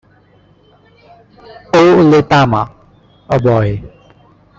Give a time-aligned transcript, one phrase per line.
[1.79, 2.61] "ʻO le tama",
[3.35, 3.69] a boy.